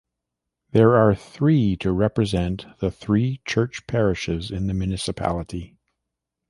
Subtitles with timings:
[0.71, 5.77] There are three to represent the three church parishes in the municipality.